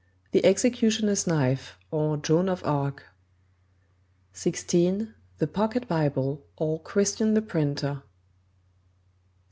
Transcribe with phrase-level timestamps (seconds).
[0.31, 3.03] The Executioner's Knife; or, Joan of Arc;
[4.33, 5.13] 16.
[5.37, 8.01] The Pocket Bible; or, Christian the Printer; 17.